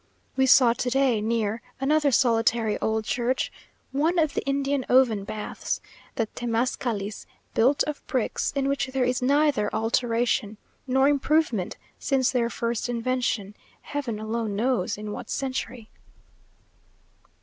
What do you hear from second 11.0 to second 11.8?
improvement